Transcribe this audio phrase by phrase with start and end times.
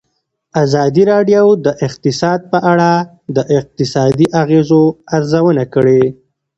[0.63, 2.91] ازادي راډیو د اقتصاد په اړه
[3.35, 4.83] د اقتصادي اغېزو
[5.17, 6.03] ارزونه کړې.